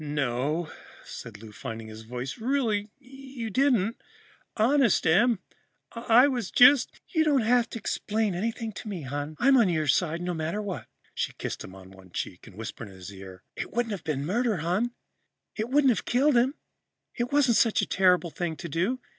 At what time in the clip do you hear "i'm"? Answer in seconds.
9.37-9.57